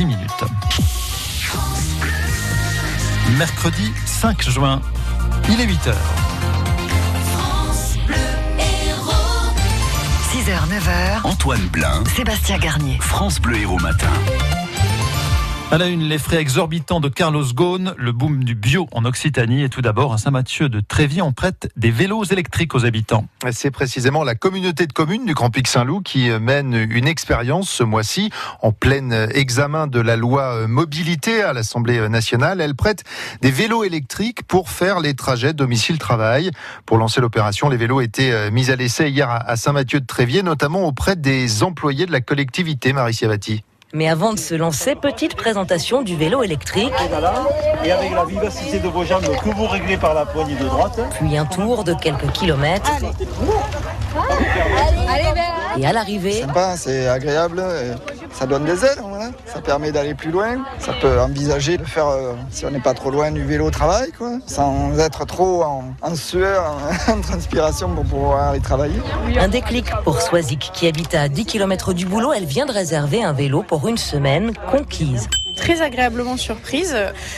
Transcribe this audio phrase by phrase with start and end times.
[0.00, 0.44] 10 minutes.
[3.36, 4.80] Mercredi 5 juin,
[5.50, 5.92] il est 8 h
[10.32, 11.20] 6h, 9h.
[11.24, 12.02] Antoine Blin.
[12.16, 12.96] Sébastien Garnier.
[13.02, 14.08] France Bleu Héros Matin.
[15.72, 19.62] À la une, les frais exorbitants de Carlos Ghosn, le boom du bio en Occitanie
[19.62, 23.26] et tout d'abord à Saint-Mathieu de Trévis, on prête des vélos électriques aux habitants.
[23.52, 27.84] C'est précisément la communauté de communes du Grand Pic Saint-Loup qui mène une expérience ce
[27.84, 28.30] mois-ci
[28.62, 32.60] en plein examen de la loi mobilité à l'Assemblée nationale.
[32.60, 33.04] Elle prête
[33.40, 36.50] des vélos électriques pour faire les trajets domicile-travail.
[36.84, 40.84] Pour lancer l'opération, les vélos étaient mis à l'essai hier à Saint-Mathieu de Tréviers, notamment
[40.84, 43.62] auprès des employés de la collectivité, Marie Siavati.
[43.92, 46.92] Mais avant de se lancer, petite présentation du vélo électrique.
[47.84, 51.00] Et avec la vivacité de vos jambes que vous réglez par la poignée de droite.
[51.18, 52.92] Puis un tour de quelques kilomètres.
[55.76, 56.42] Et à l'arrivée.
[56.42, 57.64] Sympa, c'est agréable.
[58.32, 59.32] Ça donne des ailes, voilà.
[59.46, 60.64] Ça permet d'aller plus loin.
[60.78, 63.70] Ça peut envisager de faire, euh, si on n'est pas trop loin du vélo au
[63.70, 66.76] travail, quoi, sans être trop en, en sueur,
[67.08, 69.00] en transpiration pour pouvoir y travailler.
[69.38, 72.32] Un déclic pour Swazik qui habite à 10 km du boulot.
[72.32, 75.28] Elle vient de réserver un vélo pour une semaine conquise
[75.60, 76.96] très agréablement surprise.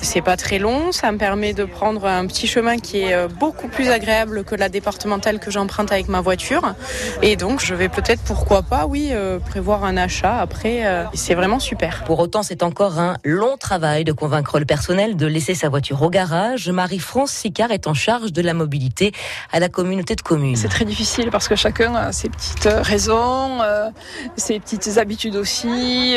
[0.00, 3.28] C'est pas très long, ça me permet de prendre un petit chemin qui est euh,
[3.28, 6.74] beaucoup plus agréable que la départementale que j'emprunte avec ma voiture.
[7.22, 10.86] Et donc je vais peut-être, pourquoi pas, oui, euh, prévoir un achat après.
[10.86, 12.04] Euh, c'est vraiment super.
[12.04, 16.02] Pour autant, c'est encore un long travail de convaincre le personnel de laisser sa voiture
[16.02, 16.68] au garage.
[16.68, 19.12] Marie-France Sicard est en charge de la mobilité
[19.50, 20.56] à la communauté de communes.
[20.56, 23.60] C'est très difficile parce que chacun a ses petites raisons,
[24.36, 26.16] ses petites habitudes aussi,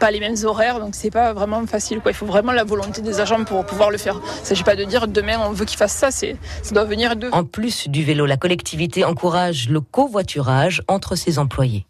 [0.00, 2.00] pas les mêmes horaires, donc c'est pas vraiment facile.
[2.00, 2.12] Quoi.
[2.12, 4.20] Il faut vraiment la volonté des agents pour pouvoir le faire.
[4.38, 6.84] Il ne s'agit pas de dire demain on veut qu'ils fassent ça, c'est, ça doit
[6.84, 7.30] venir d'eux.
[7.32, 11.86] En plus du vélo, la collectivité encourage le covoiturage entre ses employés.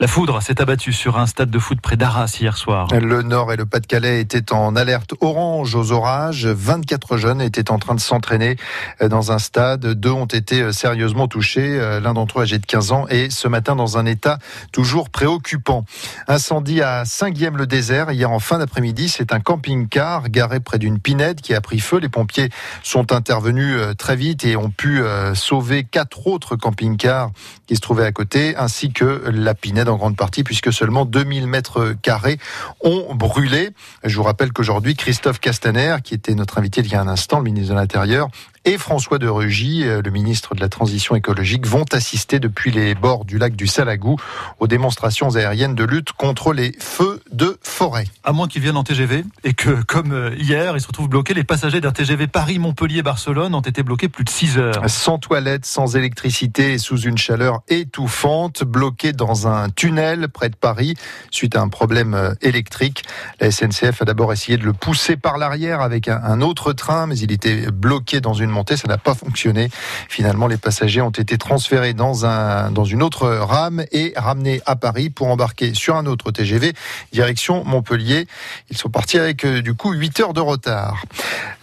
[0.00, 2.88] La foudre s'est abattue sur un stade de foot près d'Arras hier soir.
[2.92, 6.46] Le Nord et le Pas-de-Calais étaient en alerte orange aux orages.
[6.46, 8.56] 24 jeunes étaient en train de s'entraîner
[9.00, 9.86] dans un stade.
[9.86, 13.76] Deux ont été sérieusement touchés, l'un d'entre eux âgé de 15 ans et ce matin
[13.76, 14.40] dans un état
[14.72, 15.84] toujours préoccupant.
[16.26, 19.08] Incendie à Saint-Guillaume-le-Désert hier en fin d'après-midi.
[19.08, 22.00] C'est un camping-car garé près d'une pinède qui a pris feu.
[22.00, 22.50] Les pompiers
[22.82, 27.30] sont intervenus euh, très vite et ont pu euh, sauver quatre autres camping-cars
[27.68, 31.46] qui se trouvaient à côté ainsi que la pinède en grande partie puisque seulement 2000
[31.46, 32.38] mètres carrés
[32.80, 33.70] ont brûlé.
[34.04, 37.38] Je vous rappelle qu'aujourd'hui, Christophe Castaner, qui était notre invité il y a un instant,
[37.38, 38.28] le ministre de l'Intérieur,
[38.64, 42.94] et François de Rugy, euh, le ministre de la Transition écologique, vont assister depuis les
[42.94, 44.16] bords du lac du Salagou
[44.58, 48.06] aux démonstrations aériennes de lutte contre les feux de forêt.
[48.24, 51.34] À moins qu'ils viennent en TGV et que, comme euh, hier, ils se retrouvent bloqués,
[51.34, 54.88] les passagers d'un TGV Paris-Montpellier-Barcelone ont été bloqués plus de 6 heures.
[54.88, 60.56] Sans toilette, sans électricité et sous une chaleur étouffante, bloqués dans un tunnel près de
[60.56, 60.94] Paris
[61.30, 63.04] suite à un problème euh, électrique.
[63.40, 67.18] La SNCF a d'abord essayé de le pousser par l'arrière avec un autre train, mais
[67.18, 69.68] il était bloqué dans une ça n'a pas fonctionné.
[70.08, 74.76] Finalement, les passagers ont été transférés dans, un, dans une autre rame et ramenés à
[74.76, 76.72] Paris pour embarquer sur un autre TGV
[77.12, 78.26] direction Montpellier.
[78.70, 81.04] Ils sont partis avec euh, du coup 8 heures de retard.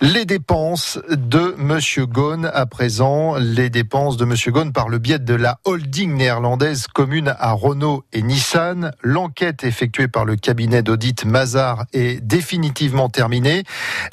[0.02, 5.20] Les dépenses de Monsieur Ghosn à présent, les dépenses de Monsieur Ghosn par le biais
[5.20, 8.92] de la holding néerlandaise commune à Renault et Nissan.
[9.02, 13.64] L'enquête effectuée par le cabinet d'audit Mazar est définitivement terminée.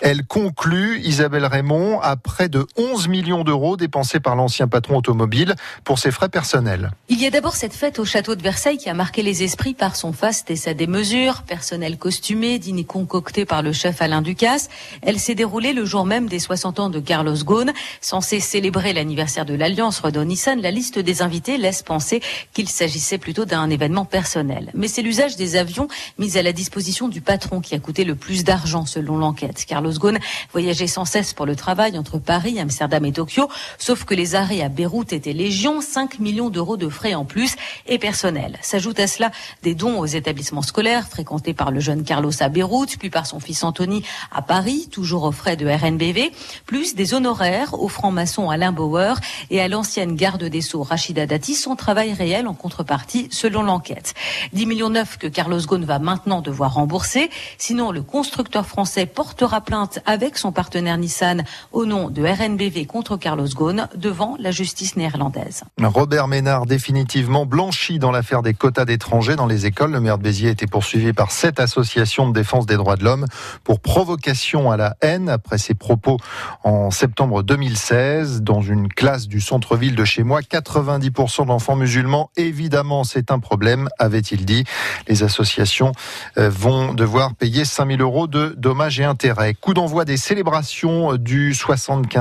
[0.01, 5.55] Elle conclut, Isabelle Raymond, à près de 11 millions d'euros dépensés par l'ancien patron automobile
[5.85, 6.91] pour ses frais personnels.
[7.09, 9.75] Il y a d'abord cette fête au château de Versailles qui a marqué les esprits
[9.75, 14.69] par son faste et sa démesure, personnel costumé, dîner concocté par le chef Alain Ducasse.
[15.03, 17.73] Elle s'est déroulée le jour même des 60 ans de Carlos Ghosn.
[18.01, 22.21] Censé célébrer l'anniversaire de l'Alliance Renault-Nissan, la liste des invités laisse penser
[22.53, 24.71] qu'il s'agissait plutôt d'un événement personnel.
[24.75, 28.15] Mais c'est l'usage des avions mis à la disposition du patron qui a coûté le
[28.15, 29.65] plus d'argent selon l'enquête.
[29.67, 30.19] Carlos Ghosn
[30.53, 33.49] voyageait sans cesse pour le travail entre Paris, Amsterdam et Tokyo,
[33.79, 37.55] sauf que les arrêts à Beyrouth étaient légion, 5 millions d'euros de frais en plus
[37.87, 38.59] et personnel.
[38.63, 39.31] S'ajoute à cela
[39.63, 43.41] des dons aux établissements scolaires fréquentés par le jeune Carlos à Beyrouth, puis par son
[43.41, 44.03] fils Anthony
[44.33, 46.33] à Paris, toujours aux frais de RNBV,
[46.67, 49.15] plus des honoraires au franc-maçon Alain Bauer
[49.51, 54.15] et à l'ancienne garde des Sceaux Rachida Dati, son travail réel en contrepartie selon l'enquête.
[54.53, 59.61] 10 millions neuf que Carlos Ghosn va maintenant devoir rembourser, sinon le constructeur français portera
[59.61, 64.53] plainte avec son partenaire Nissan au nom de RNBV RNBV contre Carlos Ghosn devant la
[64.53, 65.65] justice néerlandaise.
[65.83, 69.91] Robert Ménard définitivement blanchi dans l'affaire des quotas d'étrangers dans les écoles.
[69.91, 73.03] Le maire de Béziers a été poursuivi par sept associations de défense des droits de
[73.03, 73.27] l'homme
[73.65, 76.17] pour provocation à la haine après ses propos
[76.63, 80.41] en septembre 2016 dans une classe du centre-ville de chez moi.
[80.41, 84.65] 90% d'enfants musulmans, évidemment, c'est un problème, avait-il dit.
[85.09, 85.93] Les associations
[86.37, 89.55] euh, vont devoir payer 5000 euros de dommages et intérêts.
[89.55, 91.55] Coup d'envoi des célébrations du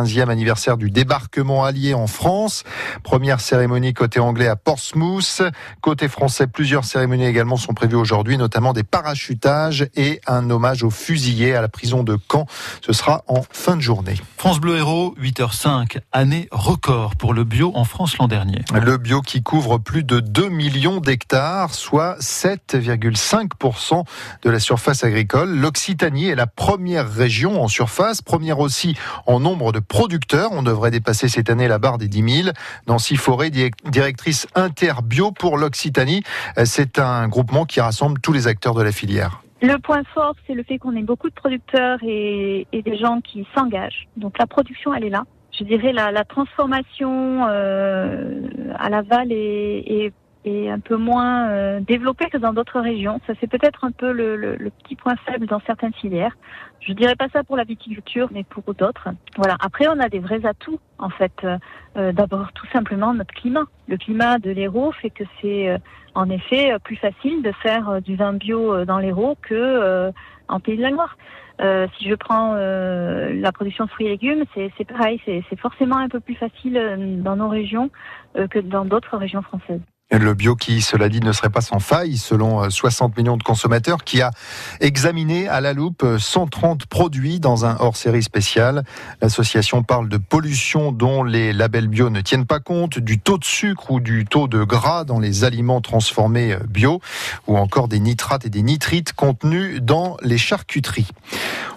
[0.07, 2.63] 75e anniversaire du débarquement allié en France.
[3.03, 5.41] Première cérémonie côté anglais à Portsmouth.
[5.81, 10.89] Côté français, plusieurs cérémonies également sont prévues aujourd'hui, notamment des parachutages et un hommage aux
[10.89, 12.45] fusillés à la prison de Caen.
[12.81, 14.15] Ce sera en fin de journée.
[14.37, 18.61] France Bleu Héros, 8h05, année record pour le bio en France l'an dernier.
[18.73, 24.03] Le bio qui couvre plus de 2 millions d'hectares, soit 7,5%
[24.43, 25.49] de la surface agricole.
[25.49, 28.95] L'Occitanie est la première région en surface, première aussi
[29.25, 30.51] en nombre de producteurs.
[30.51, 32.49] On devrait dépasser cette année la barre des 10 000.
[32.87, 36.21] Nancy Forêt, directrice Interbio pour l'Occitanie,
[36.65, 39.41] c'est un groupement qui rassemble tous les acteurs de la filière.
[39.63, 43.47] Le point fort, c'est le fait qu'on ait beaucoup de producteurs et, des gens qui
[43.55, 44.07] s'engagent.
[44.17, 45.23] Donc la production, elle est là.
[45.57, 48.41] Je dirais la, transformation euh,
[48.77, 50.13] à l'aval est
[50.47, 53.19] est un peu moins euh, développé que dans d'autres régions.
[53.27, 56.35] Ça, c'est peut-être un peu le, le, le, petit point faible dans certaines filières.
[56.79, 59.09] Je dirais pas ça pour la viticulture, mais pour d'autres.
[59.37, 59.55] Voilà.
[59.59, 61.33] Après, on a des vrais atouts, en fait.
[61.43, 63.65] Euh, D'abord, tout simplement, notre climat.
[63.87, 65.77] Le climat de l'Hérault fait que c'est, euh,
[66.13, 70.11] en effet, plus facile de faire du vin bio dans l'Hérault que
[70.47, 71.17] en Pays de la Loire.
[71.59, 75.97] Euh, si je prends euh, la production de fruits et légumes, c'est pareil, c'est forcément
[75.97, 77.89] un peu plus facile dans nos régions
[78.35, 79.81] euh, que dans d'autres régions françaises.
[80.09, 84.05] Le bio qui, cela dit, ne serait pas sans faille, selon 60 millions de consommateurs,
[84.05, 84.31] qui a
[84.79, 88.85] examiné à la loupe 130 produits dans un hors-série spécial.
[89.21, 93.43] L'association parle de pollution dont les labels bio ne tiennent pas compte, du taux de
[93.43, 97.01] sucre ou du taux de gras dans les aliments transformés bio,
[97.47, 101.09] ou encore des nitrates et des nitrites contenus dans les charcuteries.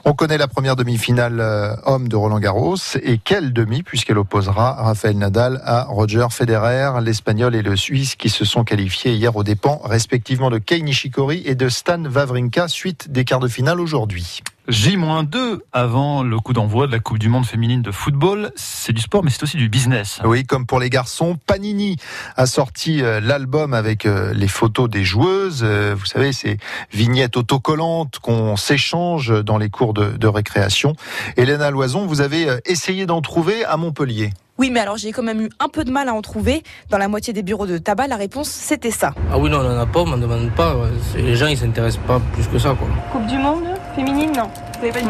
[0.07, 5.17] On connaît la première demi-finale homme de Roland Garros, et quelle demi, puisqu'elle opposera Rafael
[5.17, 9.81] Nadal à Roger Federer, l'Espagnol et le Suisse qui se sont qualifiés hier aux dépens
[9.85, 14.43] respectivement de Kei Nishikori et de Stan Wawrinka suite des quarts de finale aujourd'hui.
[14.71, 18.53] J-2 avant le coup d'envoi de la Coupe du Monde féminine de football.
[18.55, 20.21] C'est du sport, mais c'est aussi du business.
[20.25, 21.97] Oui, comme pour les garçons, Panini
[22.37, 25.65] a sorti l'album avec les photos des joueuses.
[25.65, 26.59] Vous savez, ces
[26.93, 30.95] vignettes autocollantes qu'on s'échange dans les cours de, de récréation.
[31.37, 34.31] Hélène Loison, vous avez essayé d'en trouver à Montpellier.
[34.61, 36.63] Oui, mais alors j'ai quand même eu un peu de mal à en trouver.
[36.91, 39.15] Dans la moitié des bureaux de tabac, la réponse c'était ça.
[39.33, 40.77] Ah oui, non, on n'en a pas, on m'en demande pas.
[41.17, 42.77] Les gens ils s'intéressent pas plus que ça.
[42.79, 42.87] Quoi.
[43.11, 43.65] Coupe du Monde?
[44.01, 44.51] Féminine, non.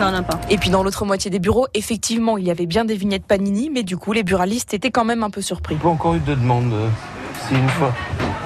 [0.00, 0.40] Non, non, pas.
[0.50, 3.70] Et puis dans l'autre moitié des bureaux, effectivement, il y avait bien des vignettes Panini,
[3.70, 5.76] mais du coup, les buralistes étaient quand même un peu surpris.
[5.76, 6.75] Pas encore eu de demande.
[7.48, 7.94] C'est une fois.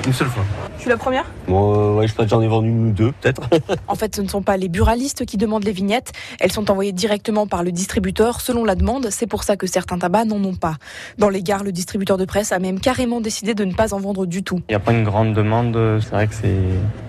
[0.07, 0.45] Une seule fois.
[0.85, 1.25] Je suis la première?
[1.49, 3.41] Bon, euh, ouais, je pense que j'en ai vendu deux, peut-être.
[3.89, 6.13] en fait, ce ne sont pas les buralistes qui demandent les vignettes.
[6.39, 9.09] Elles sont envoyées directement par le distributeur selon la demande.
[9.09, 10.77] C'est pour ça que certains tabacs n'en ont pas.
[11.17, 13.99] Dans les gares, le distributeur de presse a même carrément décidé de ne pas en
[13.99, 14.61] vendre du tout.
[14.69, 15.73] Il n'y a pas une grande demande.
[16.03, 16.59] C'est vrai que c'est.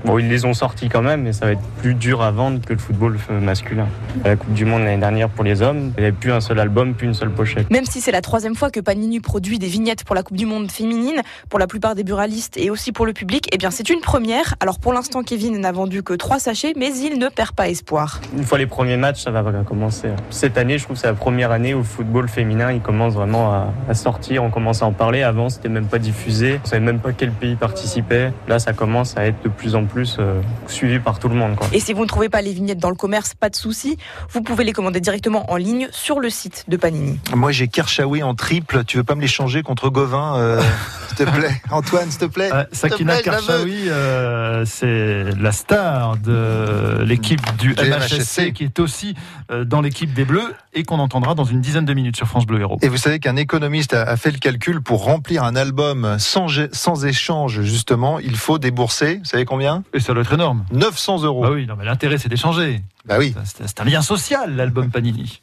[0.05, 2.61] Bon, ils les ont sortis quand même, mais ça va être plus dur à vendre
[2.65, 3.89] que le football masculin.
[4.23, 6.39] À la Coupe du Monde l'année dernière pour les hommes, il n'y avait plus un
[6.39, 7.69] seul album, plus une seule pochette.
[7.69, 10.45] Même si c'est la troisième fois que Panini produit des vignettes pour la Coupe du
[10.45, 13.89] Monde féminine, pour la plupart des buralistes et aussi pour le public, eh bien c'est
[13.89, 14.55] une première.
[14.59, 18.21] Alors pour l'instant, Kevin n'a vendu que trois sachets, mais il ne perd pas espoir.
[18.35, 20.09] Une fois les premiers matchs, ça va commencer.
[20.29, 23.13] Cette année, je trouve que c'est la première année où le football féminin il commence
[23.13, 24.43] vraiment à, à sortir.
[24.43, 25.23] On commence à en parler.
[25.23, 26.59] Avant, c'était même pas diffusé.
[26.63, 28.31] On savait même pas quel pays participait.
[28.47, 31.55] Là, ça commence à être de plus en plus euh, suivi par tout le monde.
[31.55, 31.67] Quoi.
[31.73, 33.97] Et si vous ne trouvez pas les vignettes dans le commerce, pas de souci.
[34.29, 37.19] Vous pouvez les commander directement en ligne sur le site de Panini.
[37.33, 38.83] Moi, j'ai Kershawi en triple.
[38.85, 40.61] Tu veux pas me l'échanger contre Gauvin, euh,
[41.07, 42.49] s'il te plaît, Antoine, s'il te plaît.
[42.53, 49.15] Euh, Sakina Kershawi, euh, c'est la star de l'équipe du MHSC, qui est aussi
[49.51, 52.45] euh, dans l'équipe des Bleus et qu'on entendra dans une dizaine de minutes sur France
[52.45, 52.79] Bleu Héros.
[52.81, 56.47] Et vous savez qu'un économiste a, a, fait le calcul pour remplir un album sans,
[56.71, 59.83] sans échange, justement, il faut débourser, vous savez combien?
[59.93, 60.65] Et ça doit être énorme.
[60.71, 61.43] 900 euros.
[61.43, 62.81] Bah oui, non, mais l'intérêt c'est d'échanger.
[63.05, 63.35] Bah oui.
[63.43, 65.41] C'est un lien social, l'album Panini.